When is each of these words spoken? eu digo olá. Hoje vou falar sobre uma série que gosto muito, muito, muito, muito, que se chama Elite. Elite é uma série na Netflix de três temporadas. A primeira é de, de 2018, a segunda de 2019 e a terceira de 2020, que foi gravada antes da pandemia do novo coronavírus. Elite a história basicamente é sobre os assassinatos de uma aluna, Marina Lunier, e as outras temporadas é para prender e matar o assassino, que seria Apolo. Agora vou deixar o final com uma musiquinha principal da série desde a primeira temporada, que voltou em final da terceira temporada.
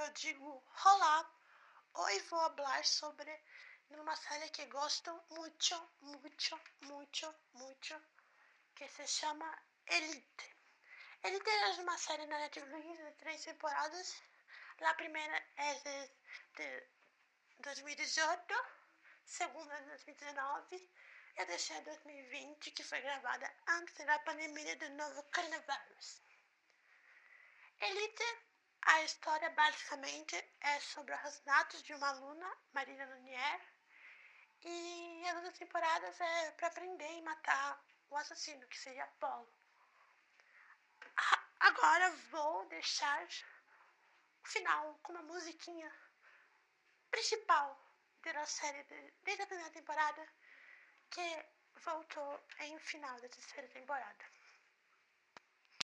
eu 0.00 0.10
digo 0.12 0.64
olá. 0.86 1.30
Hoje 1.94 2.20
vou 2.20 2.56
falar 2.56 2.82
sobre 2.86 3.30
uma 3.90 4.16
série 4.16 4.48
que 4.48 4.64
gosto 4.66 5.12
muito, 5.30 5.90
muito, 6.00 6.60
muito, 6.80 7.34
muito, 7.52 8.02
que 8.74 8.88
se 8.88 9.06
chama 9.06 9.62
Elite. 9.86 10.56
Elite 11.22 11.50
é 11.50 11.80
uma 11.82 11.98
série 11.98 12.24
na 12.26 12.38
Netflix 12.38 12.98
de 12.98 13.12
três 13.18 13.44
temporadas. 13.44 14.22
A 14.80 14.94
primeira 14.94 15.36
é 15.58 15.74
de, 15.74 16.10
de 16.56 16.88
2018, 17.58 18.54
a 18.54 18.66
segunda 19.26 19.76
de 19.82 19.86
2019 19.88 20.90
e 21.36 21.42
a 21.42 21.46
terceira 21.46 21.82
de 21.82 21.90
2020, 21.90 22.70
que 22.70 22.82
foi 22.82 23.02
gravada 23.02 23.54
antes 23.68 24.06
da 24.06 24.18
pandemia 24.20 24.76
do 24.76 24.88
novo 24.94 25.22
coronavírus. 25.24 26.22
Elite 27.82 28.49
a 28.82 29.02
história 29.02 29.50
basicamente 29.50 30.36
é 30.60 30.80
sobre 30.80 31.14
os 31.14 31.20
assassinatos 31.20 31.82
de 31.82 31.94
uma 31.94 32.08
aluna, 32.08 32.56
Marina 32.72 33.04
Lunier, 33.06 33.60
e 34.62 35.24
as 35.28 35.36
outras 35.36 35.58
temporadas 35.58 36.20
é 36.20 36.50
para 36.52 36.70
prender 36.70 37.12
e 37.12 37.22
matar 37.22 37.82
o 38.10 38.16
assassino, 38.16 38.66
que 38.68 38.78
seria 38.78 39.04
Apolo. 39.04 39.48
Agora 41.60 42.10
vou 42.30 42.66
deixar 42.66 43.26
o 44.44 44.48
final 44.48 44.98
com 45.02 45.12
uma 45.12 45.22
musiquinha 45.22 45.90
principal 47.10 47.78
da 48.22 48.46
série 48.46 48.82
desde 49.22 49.42
a 49.42 49.46
primeira 49.46 49.70
temporada, 49.70 50.28
que 51.10 51.46
voltou 51.84 52.40
em 52.60 52.78
final 52.78 53.20
da 53.20 53.28
terceira 53.28 53.68
temporada. 53.68 54.29